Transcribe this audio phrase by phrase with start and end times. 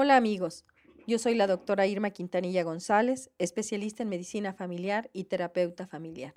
[0.00, 0.64] Hola amigos,
[1.08, 6.34] yo soy la doctora Irma Quintanilla González, especialista en medicina familiar y terapeuta familiar.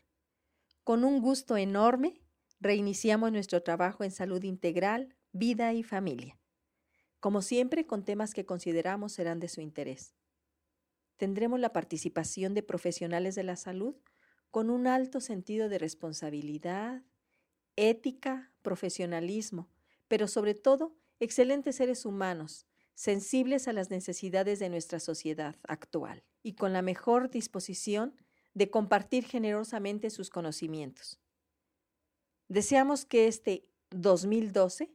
[0.83, 2.19] Con un gusto enorme,
[2.59, 6.39] reiniciamos nuestro trabajo en salud integral, vida y familia.
[7.19, 10.15] Como siempre, con temas que consideramos serán de su interés.
[11.17, 13.93] Tendremos la participación de profesionales de la salud
[14.49, 17.03] con un alto sentido de responsabilidad,
[17.75, 19.69] ética, profesionalismo,
[20.07, 26.53] pero sobre todo excelentes seres humanos, sensibles a las necesidades de nuestra sociedad actual y
[26.53, 28.15] con la mejor disposición
[28.53, 31.19] de compartir generosamente sus conocimientos.
[32.47, 34.91] Deseamos que este 2012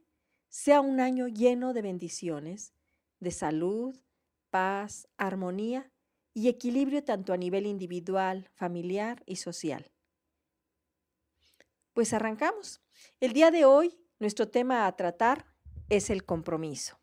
[0.49, 2.73] sea un año lleno de bendiciones,
[3.19, 3.97] de salud,
[4.49, 5.91] paz, armonía
[6.33, 9.91] y equilibrio tanto a nivel individual, familiar y social.
[11.93, 12.79] Pues arrancamos.
[13.19, 15.47] El día de hoy, nuestro tema a tratar
[15.89, 16.99] es el compromiso.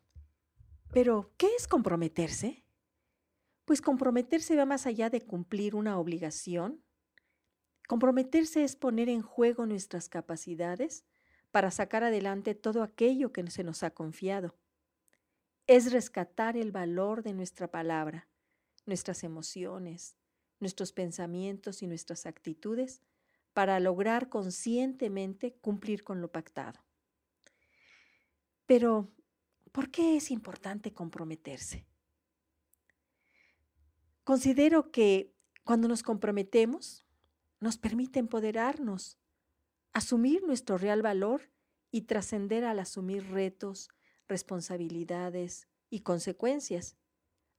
[0.95, 2.63] Pero, ¿qué es comprometerse?
[3.65, 6.85] Pues comprometerse va más allá de cumplir una obligación.
[7.85, 11.03] Comprometerse es poner en juego nuestras capacidades
[11.51, 14.55] para sacar adelante todo aquello que se nos ha confiado.
[15.67, 18.29] Es rescatar el valor de nuestra palabra,
[18.85, 20.15] nuestras emociones,
[20.61, 23.01] nuestros pensamientos y nuestras actitudes
[23.51, 26.85] para lograr conscientemente cumplir con lo pactado.
[28.65, 29.11] Pero,
[29.75, 31.85] ¿por qué es importante comprometerse?
[34.23, 37.05] Considero que cuando nos comprometemos,
[37.59, 39.19] nos permite empoderarnos,
[39.91, 41.51] asumir nuestro real valor
[41.91, 43.89] y trascender al asumir retos,
[44.29, 46.95] responsabilidades y consecuencias.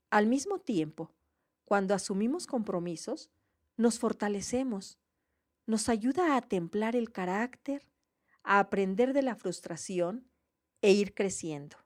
[0.09, 1.13] Al mismo tiempo,
[1.67, 3.31] cuando asumimos compromisos,
[3.77, 4.99] nos fortalecemos,
[5.67, 7.87] nos ayuda a templar el carácter,
[8.43, 10.31] a aprender de la frustración
[10.81, 11.77] e ir creciendo,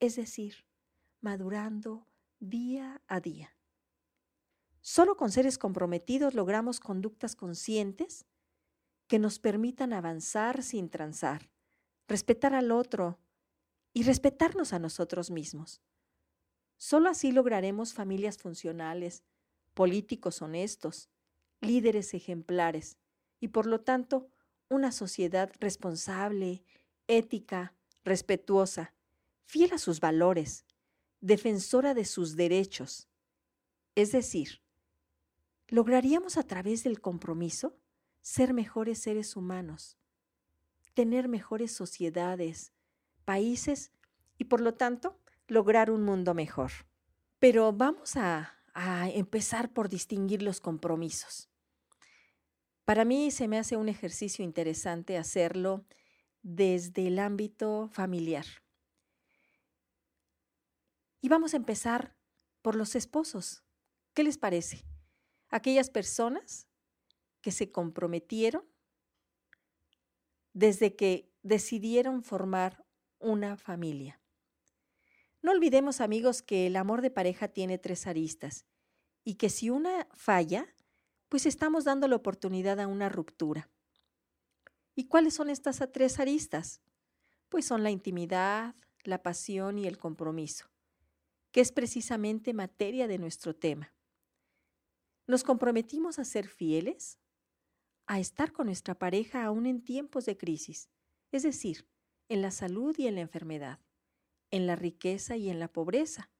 [0.00, 0.66] es decir,
[1.20, 2.06] madurando
[2.40, 3.54] día a día.
[4.80, 8.24] Solo con seres comprometidos logramos conductas conscientes
[9.06, 11.50] que nos permitan avanzar sin transar,
[12.08, 13.18] respetar al otro
[13.92, 15.82] y respetarnos a nosotros mismos.
[16.78, 19.22] Solo así lograremos familias funcionales,
[19.74, 21.10] políticos honestos,
[21.60, 22.96] líderes ejemplares
[23.38, 24.30] y por lo tanto
[24.70, 26.64] una sociedad responsable,
[27.06, 28.94] ética, respetuosa,
[29.50, 30.64] fiel a sus valores,
[31.20, 33.08] defensora de sus derechos.
[33.96, 34.62] Es decir,
[35.66, 37.76] lograríamos a través del compromiso
[38.20, 39.98] ser mejores seres humanos,
[40.94, 42.72] tener mejores sociedades,
[43.24, 43.90] países
[44.38, 45.18] y por lo tanto
[45.48, 46.70] lograr un mundo mejor.
[47.40, 48.56] Pero vamos a,
[49.12, 51.50] empezar por distinguir los compromisos.
[52.84, 55.84] Para mí se me hace un ejercicio interesante hacerlo
[56.42, 58.46] desde el ámbito familiar.
[61.20, 62.16] Y vamos a empezar
[62.62, 63.62] por los esposos.
[64.14, 64.84] ¿Qué les parece?
[65.48, 66.66] Aquellas personas
[67.40, 68.64] que se comprometieron
[70.52, 72.84] desde que decidieron formar
[73.18, 74.20] una familia.
[75.42, 78.66] No olvidemos, amigos, que el amor de pareja tiene tres aristas
[79.24, 80.66] y que si una falla,
[81.28, 83.70] pues estamos dando la oportunidad a una ruptura.
[84.94, 86.80] ¿Y cuáles son estas tres aristas?
[87.48, 90.69] Pues son la intimidad, la pasión y el compromiso,
[91.52, 93.92] que es precisamente materia de nuestro tema.
[95.26, 97.18] Nos comprometimos a ser fieles,
[98.06, 100.90] a estar con nuestra pareja aún en tiempos de crisis,
[101.32, 101.86] es decir,
[102.28, 103.80] en la salud y en la enfermedad
[104.50, 106.30] en la riqueza y en la pobreza.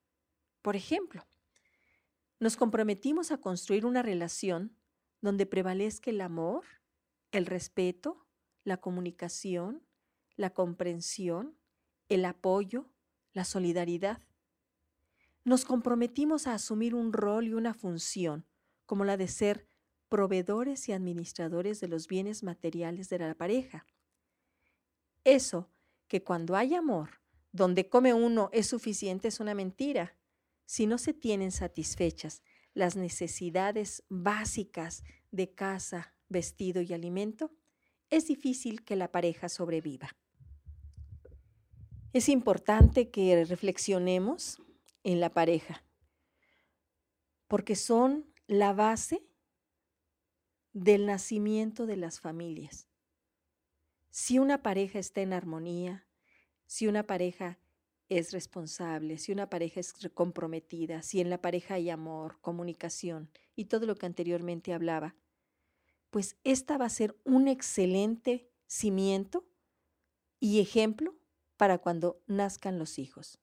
[0.63, 1.27] Por ejemplo,
[2.39, 4.77] nos comprometimos a construir una relación
[5.21, 6.65] donde prevalezca el amor,
[7.33, 8.27] el respeto,
[8.65, 9.83] la comunicación,
[10.37, 11.57] la comprensión,
[12.09, 12.91] el apoyo,
[13.33, 14.23] la solidaridad.
[15.51, 18.47] Nos comprometimos a asumir un rol y una función,
[18.87, 19.67] como la de ser
[20.09, 23.85] proveedores y administradores de los bienes materiales de la pareja.
[25.25, 25.69] Eso
[26.07, 30.17] que cuando hay amor donde come uno es suficiente es una mentira.
[30.67, 35.03] Si no se tienen satisfechas las necesidades básicas
[35.33, 37.51] de casa, vestido y alimento,
[38.09, 40.11] es difícil que la pareja sobreviva.
[42.13, 44.61] Es importante que reflexionemos
[45.05, 45.85] en la pareja,
[47.49, 49.23] porque son la base
[50.73, 52.89] del nacimiento de las familias.
[54.11, 56.07] Si una pareja está en armonía,
[56.67, 57.59] si una pareja
[58.09, 63.67] es responsable, si una pareja es comprometida, si en la pareja hay amor, comunicación y
[63.67, 65.15] todo lo que anteriormente hablaba,
[66.11, 69.49] pues esta va a ser un excelente cimiento
[70.41, 71.15] y ejemplo
[71.57, 73.39] para cuando nazcan los hijos.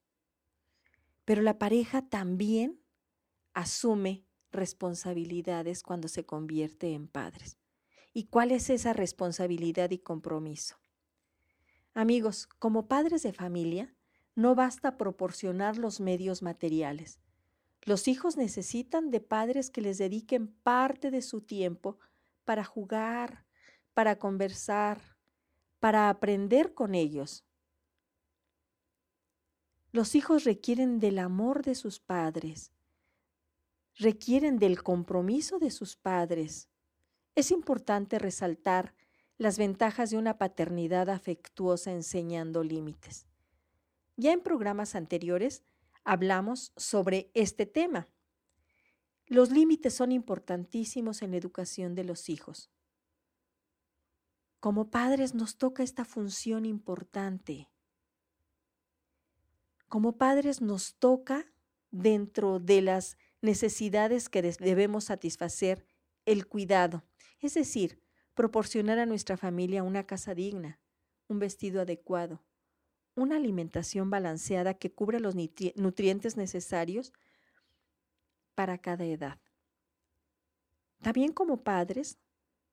[1.27, 2.79] Pero la pareja también
[3.53, 7.57] asume responsabilidades cuando se convierte en padres.
[8.13, 10.77] ¿Y cuál es esa responsabilidad y compromiso?
[11.93, 13.93] Amigos, como padres de familia,
[14.35, 17.19] no basta proporcionar los medios materiales.
[17.81, 21.99] Los hijos necesitan de padres que les dediquen parte de su tiempo
[22.45, 23.45] para jugar,
[23.93, 25.17] para conversar,
[25.81, 27.46] para aprender con ellos.
[29.97, 32.71] Los hijos requieren del amor de sus padres,
[33.95, 36.69] requieren del compromiso de sus padres.
[37.33, 38.93] Es importante resaltar
[39.39, 43.25] las ventajas de una paternidad afectuosa enseñando límites.
[44.17, 45.63] Ya en programas anteriores
[46.03, 48.07] hablamos sobre este tema.
[49.25, 52.69] Los límites son importantísimos en la educación de los hijos.
[54.59, 57.67] Como padres nos toca esta función importante.
[59.89, 61.45] Como padres nos toca,
[61.91, 65.85] dentro de las necesidades que debemos satisfacer,
[66.25, 67.03] el cuidado,
[67.39, 68.01] es decir,
[68.33, 70.79] proporcionar a nuestra familia una casa digna,
[71.27, 72.43] un vestido adecuado,
[73.15, 77.13] una alimentación balanceada que cubra los nutrientes necesarios
[78.53, 79.39] para cada edad.
[81.01, 82.19] También como padres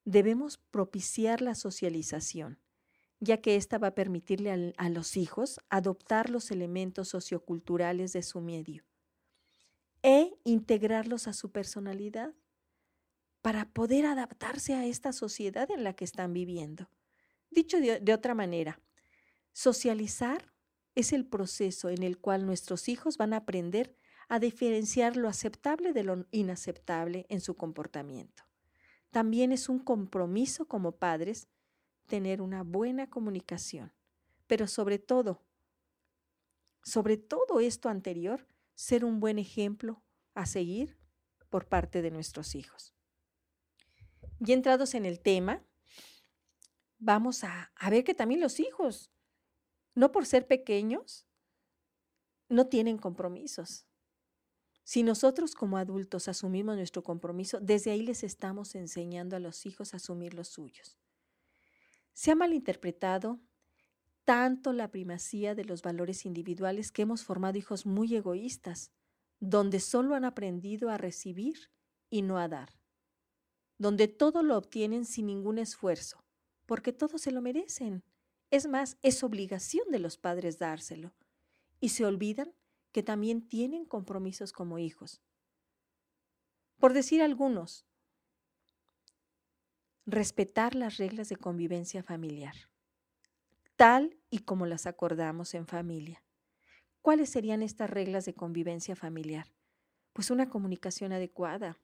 [0.05, 2.59] debemos propiciar la socialización,
[3.25, 8.41] ya que ésta va a permitirle a, los hijos adoptar los elementos socioculturales de su
[8.41, 8.85] medio
[10.03, 12.35] e integrarlos a su personalidad
[13.43, 16.89] para poder adaptarse a esta sociedad en la que están viviendo.
[17.51, 18.81] Dicho de otra manera,
[19.53, 20.53] socializar
[20.95, 23.97] es el proceso en el cual nuestros hijos van a aprender
[24.29, 28.45] a diferenciar lo aceptable de lo inaceptable en su comportamiento.
[29.11, 31.49] También es un compromiso como padres
[32.07, 33.93] tener una buena comunicación,
[34.47, 35.43] pero sobre todo,
[36.83, 40.03] sobre todo esto anterior, ser un buen ejemplo
[40.35, 40.99] a seguir
[41.49, 42.95] por parte de nuestros hijos.
[44.41, 45.63] Y entrados en el tema,
[46.99, 49.11] vamos a, ver que también los hijos,
[49.95, 51.27] no por ser pequeños,
[52.49, 53.87] no tienen compromisos.
[54.83, 59.95] Si nosotros como adultos asumimos nuestro compromiso, desde ahí les estamos enseñando a los hijos
[59.95, 60.99] a asumir los suyos.
[62.15, 63.41] Se ha malinterpretado
[64.25, 68.93] tanto la primacía de los valores individuales que hemos formado hijos muy egoístas,
[69.41, 71.71] donde solo han aprendido a recibir
[72.09, 72.71] y no a dar,
[73.79, 76.25] donde todo lo obtienen sin ningún esfuerzo,
[76.67, 78.03] porque todos se lo merecen.
[78.51, 81.15] Es más, es obligación de los padres dárselo,
[81.81, 82.55] y se olvidan
[82.93, 85.21] que también tienen compromisos como hijos.
[86.79, 87.85] Por decir algunos,
[90.07, 92.55] respetar las reglas de convivencia familiar,
[93.77, 96.23] tal y como las acordamos en familia.
[97.01, 99.53] ¿Cuáles serían estas reglas de convivencia familiar?
[100.13, 101.79] Pues una comunicación adecuada,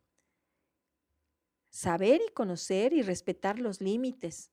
[1.71, 4.51] saber y conocer y respetar los límites,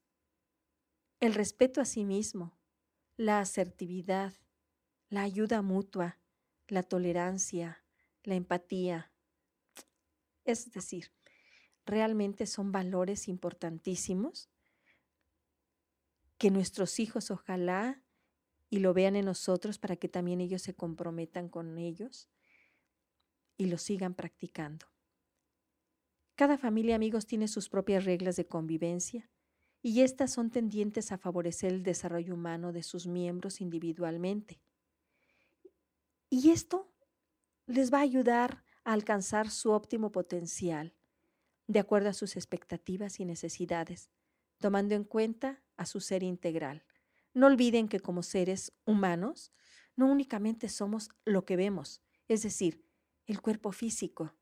[1.20, 2.58] el respeto a sí mismo,
[3.18, 4.34] la asertividad,
[5.10, 6.20] la ayuda mutua,
[6.68, 7.84] la tolerancia,
[8.24, 9.12] la empatía.
[10.44, 11.12] Es decir,
[11.88, 14.50] realmente son valores importantísimos
[16.38, 18.04] que nuestros hijos ojalá
[18.70, 22.30] y lo vean en nosotros para que también ellos se comprometan con ellos
[23.58, 24.86] y lo sigan practicando.
[26.36, 29.30] Cada familia, amigos, tiene sus propias reglas de convivencia
[29.82, 34.62] y estas son tendientes a favorecer el desarrollo humano de sus miembros individualmente.
[36.30, 36.94] Y esto
[37.66, 40.97] les va a ayudar a alcanzar su óptimo potencial,
[41.68, 44.10] de acuerdo a sus expectativas y necesidades,
[44.58, 46.84] tomando en cuenta a su ser integral.
[47.34, 49.52] No olviden que como seres humanos,
[49.96, 52.84] no únicamente somos lo que vemos, es decir,
[53.26, 54.34] el cuerpo físico.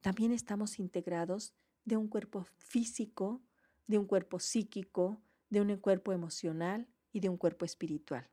[0.00, 1.54] También estamos integrados
[1.84, 3.42] de un cuerpo físico,
[3.86, 8.30] de un cuerpo psíquico, de un cuerpo emocional y de un cuerpo espiritual.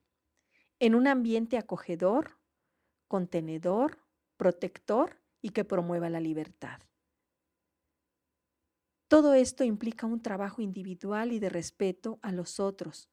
[0.78, 2.38] En un ambiente acogedor,
[3.08, 3.98] contenedor,
[4.36, 6.80] protector y que promueva la libertad.
[9.10, 13.10] Todo esto implica un trabajo individual y de respeto a los otros,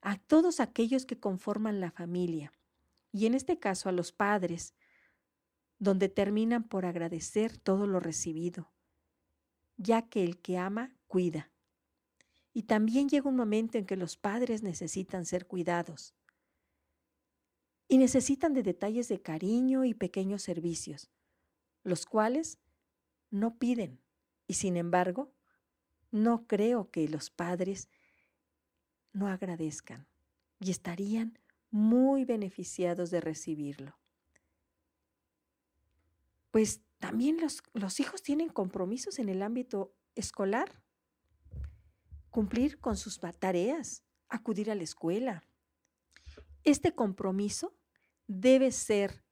[0.00, 2.50] a todos aquellos que conforman la familia,
[3.12, 4.74] y en este caso a los padres,
[5.78, 8.72] donde terminan por agradecer todo lo recibido,
[9.76, 11.52] ya que el que ama cuida.
[12.54, 16.14] Y también llega un momento en que los padres necesitan ser cuidados
[17.86, 21.10] y necesitan de detalles de cariño y pequeños servicios,
[21.84, 22.58] los cuales
[23.30, 24.00] no piden.
[24.48, 25.30] Y sin embargo,
[26.10, 27.88] no creo que los padres
[29.12, 30.08] no agradezcan
[30.58, 31.38] y estarían
[31.70, 33.96] muy beneficiados de recibirlo.
[36.50, 40.82] pues también los, los hijos tienen compromisos en el ámbito escolar.
[42.30, 45.44] Cumplir con sus tareas, acudir a la escuela.
[46.64, 47.76] Este compromiso
[48.26, 49.22] debe ser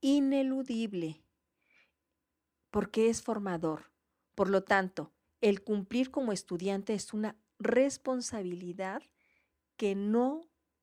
[0.00, 1.22] ineludible
[2.70, 3.91] porque es formador.
[4.34, 9.02] Por lo tanto, el cumplir como estudiante es una responsabilidad
[9.76, 10.42] que no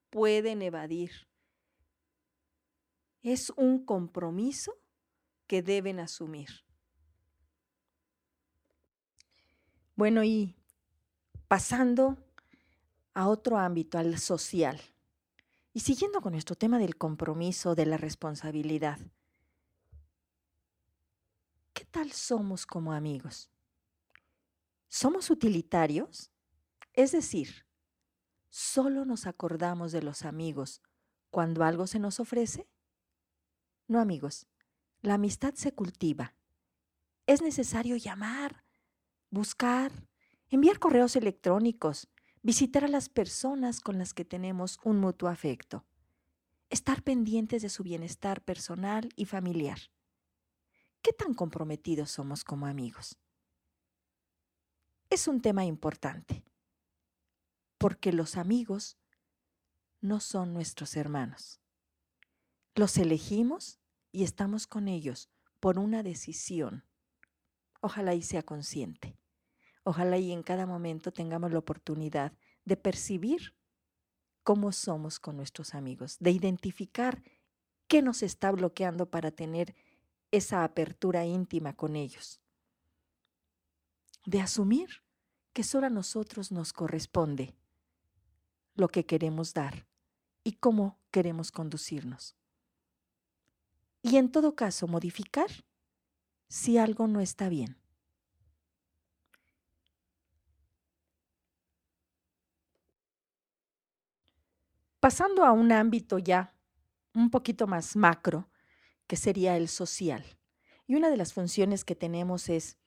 [0.10, 1.12] pueden evadir.
[3.22, 4.77] Es un compromiso
[5.48, 6.50] que deben asumir.
[9.96, 10.56] Bueno, y
[11.48, 12.18] pasando
[13.13, 14.79] a otro ámbito, al social,
[15.74, 19.19] y siguiendo con nuestro tema del compromiso, de la responsabilidad, ¿qué
[21.89, 23.50] tal somos como amigos?
[24.88, 26.31] ¿Somos utilitarios?
[26.93, 27.65] Es decir,
[28.50, 30.81] ¿solo nos acordamos de los amigos
[31.29, 32.67] cuando algo se nos ofrece?
[33.88, 34.48] No, amigos,
[35.01, 36.36] la amistad se cultiva.
[37.27, 38.63] Es necesario llamar,
[39.29, 39.91] buscar,
[40.50, 42.08] enviar correos electrónicos,
[42.41, 45.86] visitar a las personas con las que tenemos un mutuo afecto,
[46.69, 49.79] estar pendientes de su bienestar personal y familiar.
[51.01, 53.18] ¿Qué tan comprometidos somos como amigos?
[55.10, 56.44] Es un tema importante,
[57.77, 58.98] porque los amigos
[60.01, 61.62] no son nuestros hermanos.
[62.75, 63.79] Los elegimos
[64.12, 65.29] y estamos con ellos
[65.62, 66.84] por una decisión.
[67.79, 69.18] Ojalá y sea consciente.
[69.84, 72.34] Ojalá y en cada momento tengamos la oportunidad
[72.65, 73.56] de percibir
[74.44, 77.24] cómo somos con nuestros amigos, de identificar
[77.88, 79.75] qué nos está bloqueando para tener
[80.31, 82.39] esa apertura íntima con ellos,
[84.25, 84.89] de asumir
[85.53, 87.55] que solo a nosotros nos corresponde
[88.75, 89.88] lo que queremos dar
[90.43, 92.36] y cómo queremos conducirnos
[94.01, 95.50] y en todo caso modificar
[96.48, 97.77] si algo no está bien.
[105.00, 106.53] Pasando a un ámbito ya
[107.13, 108.49] un poquito más macro,
[109.10, 110.24] que sería el social.
[110.86, 112.78] Y una de las funciones que tenemos es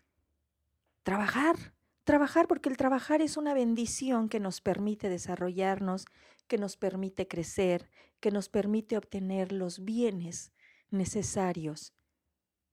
[1.02, 1.74] trabajar,
[2.04, 6.06] trabajar porque el trabajar es una bendición que nos permite desarrollarnos,
[6.46, 10.52] que nos permite crecer, que nos permite obtener los bienes
[10.90, 11.92] necesarios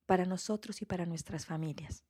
[0.05, 2.03] para nosotros y para nuestras familias.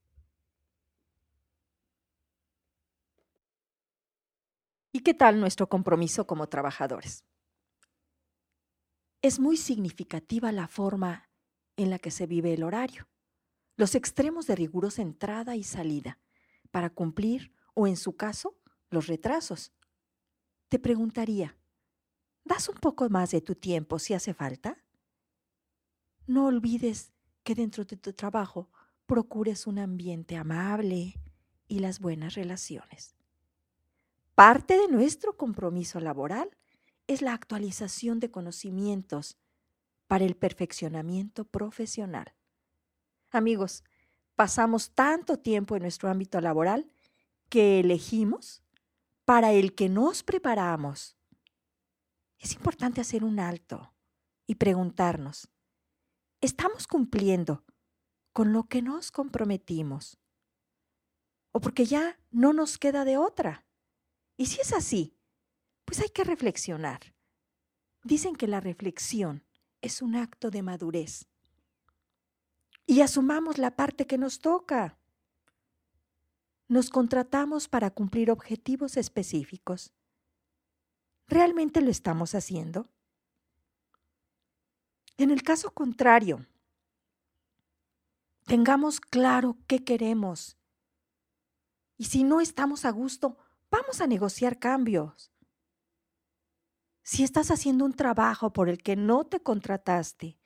[4.91, 7.23] ¿Y qué tal nuestro compromiso como trabajadores?
[9.21, 11.28] Es muy significativa la forma
[11.79, 13.07] en la que se vive el horario,
[13.77, 16.19] los extremos de rigurosa entrada y salida
[16.71, 18.57] para cumplir o, en su caso,
[18.89, 19.71] los retrasos.
[20.67, 21.57] Te preguntaría,
[22.43, 24.83] ¿das un poco más de tu tiempo si hace falta?
[26.27, 28.69] No olvides que dentro de tu trabajo
[29.05, 31.15] procures un ambiente amable
[31.69, 33.15] y las buenas relaciones.
[34.35, 36.49] Parte de nuestro compromiso laboral
[37.07, 39.37] es la actualización de conocimientos
[40.09, 42.33] para el perfeccionamiento profesional.
[43.29, 43.83] Amigos,
[44.33, 46.91] pasamos tanto tiempo en nuestro ámbito laboral
[47.47, 48.63] que elegimos
[49.23, 51.15] para el que nos preparamos.
[52.39, 53.93] Es importante hacer un alto
[54.47, 55.47] y preguntarnos,
[56.41, 57.63] estamos cumpliendo
[58.33, 60.17] con lo que nos comprometimos.
[61.51, 63.63] O porque ya no nos queda de otra.
[64.37, 65.15] Y si es así,
[65.85, 67.13] pues hay que reflexionar.
[68.03, 69.45] Dicen que la reflexión
[69.81, 71.27] es un acto de madurez.
[72.85, 74.97] Y asumamos la parte que nos toca.
[76.67, 79.93] Nos contratamos para cumplir objetivos específicos.
[81.27, 82.89] ¿Realmente lo estamos haciendo?
[85.17, 86.45] En el caso contrario,
[88.45, 90.57] tengamos claro qué queremos.
[91.97, 93.37] Y si no estamos a gusto,
[93.69, 95.31] vamos a negociar cambios.
[97.11, 100.37] Si estás haciendo un trabajo por el que no te contrataste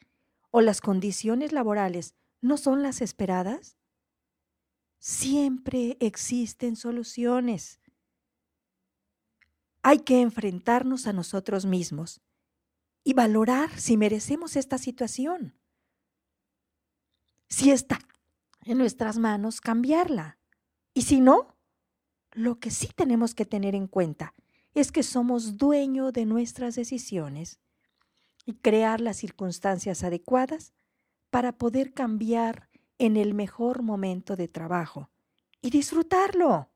[0.49, 3.75] o las condiciones laborales no son las esperadas,
[4.97, 7.81] siempre existen soluciones.
[9.81, 12.21] Hay que enfrentarnos a nosotros mismos
[13.03, 15.59] y valorar si merecemos esta situación.
[17.49, 17.99] Si está
[18.61, 20.39] en nuestras manos, cambiarla.
[20.93, 21.57] Y si no,
[22.31, 24.33] lo que sí tenemos que tener en cuenta
[24.73, 27.59] es que somos dueño de nuestras decisiones
[28.45, 30.73] y crear las circunstancias adecuadas
[31.29, 35.09] para poder cambiar en el mejor momento de trabajo
[35.61, 36.71] y disfrutarlo.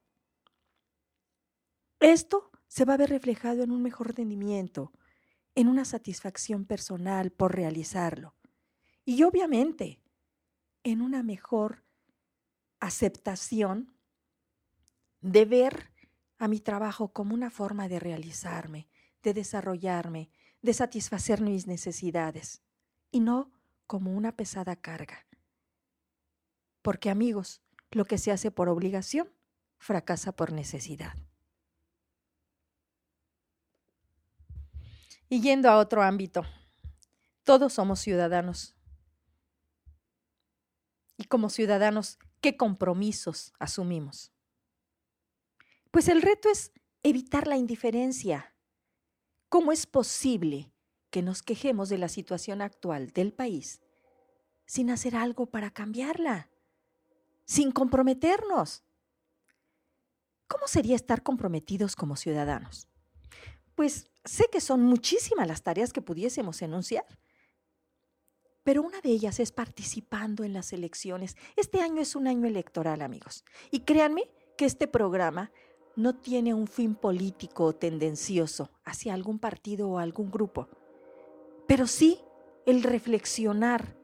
[1.99, 4.91] Esto se va a ver reflejado en un mejor rendimiento,
[5.55, 8.35] en una satisfacción personal por realizarlo.
[9.03, 10.01] Y obviamente,
[10.83, 11.83] en una mejor
[12.79, 13.97] aceptación
[15.21, 15.91] de ver
[16.37, 18.87] a mi trabajo como una forma de realizarme,
[19.23, 20.29] de desarrollarme,
[20.61, 22.61] de satisfacer mis necesidades
[23.11, 23.51] y no
[23.87, 25.25] como una pesada carga.
[26.81, 29.29] Porque amigos, lo que se hace por obligación
[29.77, 31.15] fracasa por necesidad.
[35.29, 36.43] Y yendo a otro ámbito,
[37.43, 38.75] todos somos ciudadanos.
[41.17, 44.31] Y como ciudadanos, ¿qué compromisos asumimos?
[45.97, 48.53] Pues el reto es evitar la indiferencia.
[49.49, 50.71] ¿Cómo es posible
[51.09, 53.81] que nos quejemos de la situación actual del país
[54.67, 56.51] sin hacer algo para cambiarla?
[57.45, 58.83] Sin comprometernos.
[60.47, 62.87] ¿Cómo sería estar comprometidos como ciudadanos?
[63.73, 67.07] Pues sé que son muchísimas las tareas que pudiésemos enunciar,
[68.61, 71.35] pero una de ellas es participando en las elecciones.
[71.55, 73.43] Este año es un año electoral, amigos.
[73.71, 75.51] Y créanme que este programa
[75.97, 80.69] no tiene un fin político o tendencioso hacia algún partido o algún grupo,
[81.67, 82.19] pero sí
[82.67, 83.97] el reflexionar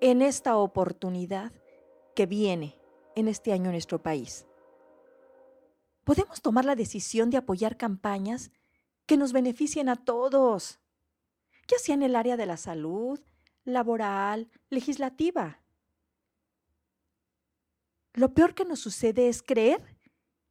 [0.00, 1.52] en esta oportunidad
[2.16, 2.76] que viene
[3.14, 4.46] en este año en nuestro país.
[6.02, 8.50] Podemos tomar la decisión de apoyar campañas
[9.06, 10.80] que nos beneficien a todos,
[11.68, 13.20] ya sea en el área de la salud,
[13.64, 15.60] laboral, legislativa.
[18.12, 19.93] Lo peor que nos sucede es creer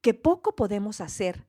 [0.04, 1.48] que poco podemos hacer,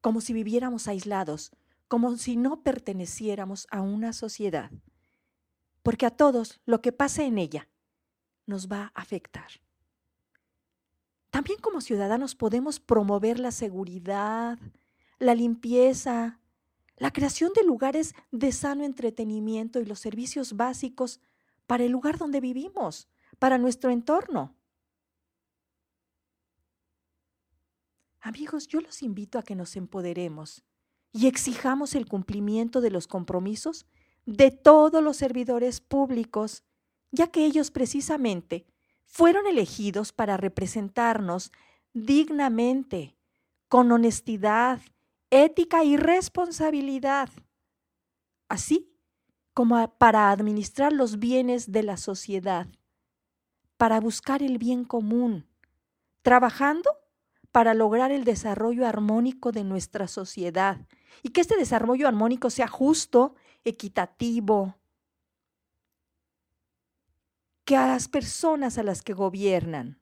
[0.00, 1.50] como si viviéramos aislados,
[1.88, 4.70] como si no perteneciéramos a una sociedad,
[5.82, 7.68] porque a todos lo que pase en ella
[8.46, 9.48] nos va a afectar.
[11.30, 14.56] También como ciudadanos podemos promover la seguridad,
[15.18, 16.38] la limpieza,
[16.96, 21.20] la creación de lugares de sano entretenimiento y los servicios básicos
[21.66, 23.08] para el lugar donde vivimos,
[23.40, 24.54] para nuestro entorno.
[28.20, 30.62] Amigos, yo los invito a que nos empoderemos
[31.12, 33.86] y exijamos el cumplimiento de los compromisos
[34.26, 36.62] de todos los servidores públicos,
[37.10, 38.66] ya que ellos precisamente
[39.06, 41.50] fueron elegidos para representarnos
[41.94, 43.16] dignamente,
[43.68, 44.80] con honestidad,
[45.30, 47.30] ética y responsabilidad,
[48.48, 48.92] así
[49.54, 52.68] como para administrar los bienes de la sociedad,
[53.76, 55.46] para buscar el bien común,
[56.22, 56.90] trabajando
[57.52, 60.86] para lograr el desarrollo armónico de nuestra sociedad
[61.22, 63.34] y que este desarrollo armónico sea justo,
[63.64, 64.76] equitativo,
[67.64, 70.00] que a las personas a las que gobiernan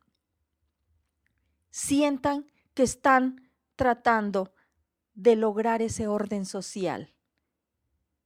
[1.70, 4.52] sientan que están tratando
[5.14, 7.14] de lograr ese orden social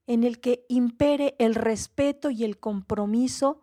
[0.07, 3.63] en el que impere el respeto y el compromiso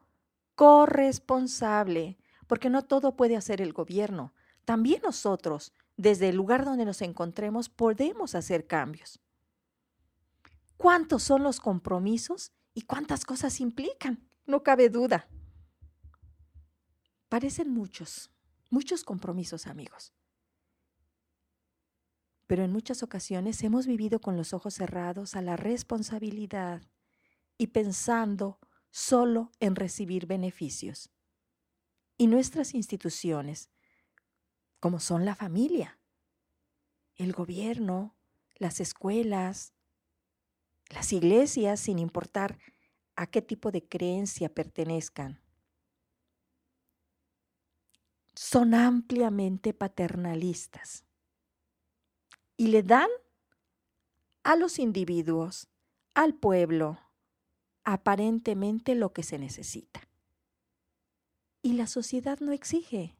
[0.55, 2.17] corresponsable,
[2.47, 4.33] porque no todo puede hacer el gobierno,
[4.69, 9.19] también nosotros, desde el lugar donde nos encontremos, podemos hacer cambios.
[10.77, 14.29] ¿Cuántos son los compromisos y cuántas cosas implican?
[14.45, 15.27] No cabe duda.
[17.29, 18.29] Parecen muchos,
[18.69, 20.13] muchos compromisos, amigos.
[22.45, 26.83] Pero en muchas ocasiones hemos vivido con los ojos cerrados a la responsabilidad
[27.57, 28.59] y pensando
[28.91, 31.09] solo en recibir beneficios.
[32.19, 33.71] Y nuestras instituciones,
[34.79, 35.99] como son la familia,
[37.15, 38.15] el gobierno,
[38.55, 39.73] las escuelas,
[40.89, 42.59] las iglesias, sin importar
[43.15, 45.41] a qué tipo de creencia pertenezcan.
[48.35, 51.03] Son ampliamente paternalistas
[52.55, 53.09] y le dan
[54.43, 55.67] a los individuos,
[56.13, 56.97] al pueblo,
[57.83, 60.07] aparentemente lo que se necesita.
[61.61, 63.18] Y la sociedad no exige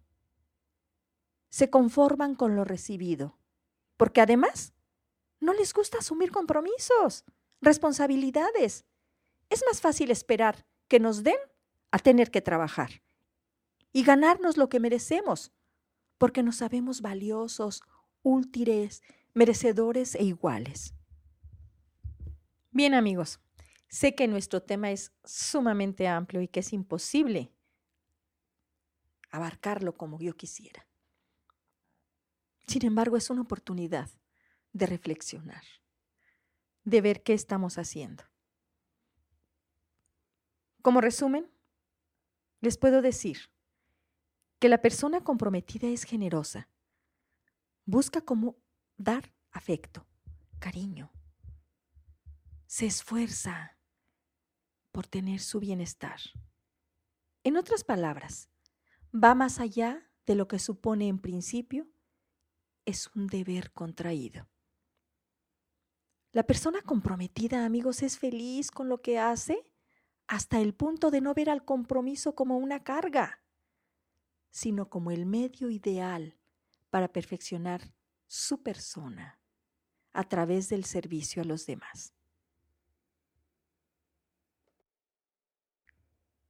[1.50, 3.38] se conforman con lo recibido,
[3.98, 4.74] porque además
[5.40, 7.26] no les gusta asumir compromisos,
[7.62, 8.86] responsabilidades.
[9.50, 11.38] Es más fácil esperar que nos den
[11.92, 13.02] a tener que trabajar
[13.92, 15.52] y ganarnos lo que merecemos,
[16.18, 17.82] porque nos sabemos valiosos,
[18.22, 19.02] útiles,
[19.34, 20.94] merecedores e iguales.
[22.72, 23.40] Bien amigos,
[23.88, 27.52] sé que nuestro tema es sumamente amplio y que es imposible
[29.32, 30.88] abarcarlo como yo quisiera.
[32.69, 34.12] Sin embargo, es una oportunidad
[34.73, 35.63] de reflexionar,
[36.84, 38.23] de ver qué estamos haciendo.
[40.84, 41.49] Como resumen,
[42.62, 43.39] les puedo decir
[44.60, 46.69] que la persona comprometida es generosa,
[47.86, 48.55] busca cómo
[48.97, 50.05] dar afecto,
[50.60, 51.12] cariño,
[52.67, 53.79] se esfuerza
[54.91, 56.19] por tener su bienestar.
[57.43, 58.47] En otras palabras,
[59.12, 61.88] va más allá de lo que supone en principio,
[62.86, 64.48] es un deber contraído.
[66.32, 69.65] La persona comprometida, amigos, es feliz con lo que hace
[70.28, 73.44] hasta el punto de no ver al compromiso como una carga,
[74.52, 76.38] sino como el medio ideal
[76.92, 77.94] para perfeccionar
[78.28, 79.39] su persona
[80.13, 82.13] a través del servicio a los demás.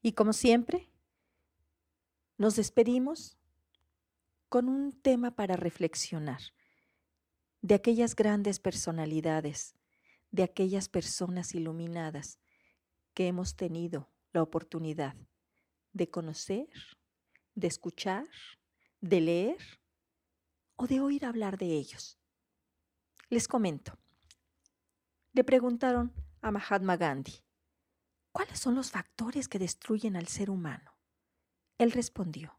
[0.01, 0.89] Y como siempre,
[2.37, 3.38] nos despedimos
[4.49, 6.41] con un tema para reflexionar
[7.61, 9.75] de aquellas grandes personalidades,
[10.31, 12.39] de aquellas personas iluminadas
[13.13, 15.15] que hemos tenido la oportunidad
[15.93, 16.69] de conocer,
[17.53, 18.27] de escuchar,
[19.01, 19.81] de leer
[20.75, 22.17] o de oír hablar de ellos.
[23.29, 23.99] Les comento.
[25.33, 27.43] Le preguntaron a Mahatma Gandhi,
[28.31, 30.97] ¿cuáles son los factores que destruyen al ser humano?
[31.77, 32.58] Él respondió,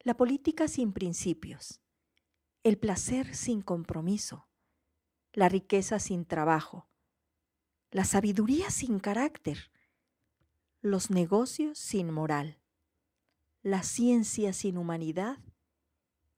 [0.00, 1.80] la política sin principios,
[2.62, 4.48] el placer sin compromiso,
[5.32, 6.88] la riqueza sin trabajo,
[7.90, 9.70] la sabiduría sin carácter,
[10.80, 12.60] los negocios sin moral,
[13.62, 15.38] la ciencia sin humanidad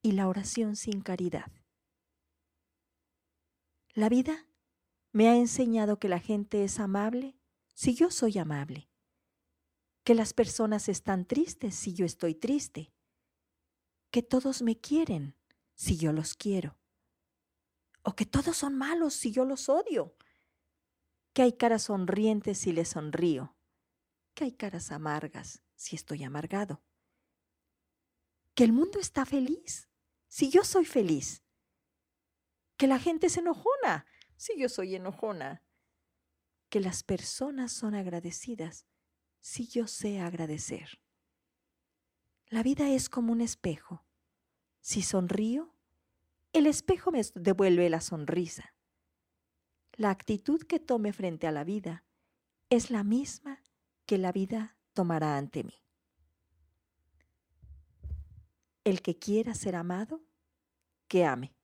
[0.01, 1.51] y la oración sin caridad.
[3.93, 4.47] La vida
[5.11, 7.37] me ha enseñado que la gente es amable
[7.73, 8.89] si yo soy amable,
[10.03, 12.93] que las personas están tristes si yo estoy triste,
[14.11, 15.35] que todos me quieren
[15.73, 16.77] si yo los quiero,
[18.03, 20.15] o que todos son malos si yo los odio,
[21.33, 23.55] que hay caras sonrientes si les sonrío,
[24.33, 26.83] que hay caras amargas si estoy amargado,
[28.53, 29.89] que el mundo está feliz
[30.27, 31.41] si yo soy feliz,
[32.77, 35.63] que la gente es enojona si yo soy enojona,
[36.69, 38.87] que las personas son agradecidas
[39.39, 41.00] si yo sé agradecer.
[42.51, 44.03] La vida es como un espejo.
[44.81, 45.73] Si sonrío,
[46.51, 48.75] el espejo me devuelve la sonrisa.
[49.93, 52.03] La actitud que tome frente a la vida
[52.69, 53.63] es la misma
[54.05, 55.81] que la vida tomará ante mí.
[58.83, 60.21] El que quiera ser amado,
[61.07, 61.55] que ame.